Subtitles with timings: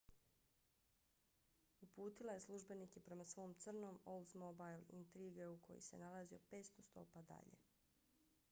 [1.87, 7.61] uputila je službenike prema svom crnom oldsmobile intrigueu koji se nalazio 500 stopa dalje